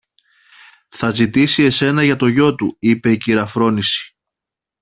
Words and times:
Θα 0.89 1.09
ζητήσει 1.09 1.63
εσένα 1.63 2.03
για 2.03 2.15
το 2.15 2.27
γιο 2.27 2.55
του, 2.55 2.75
είπε 2.79 3.11
η 3.11 3.17
κυρα-Φρόνηση. 3.17 4.15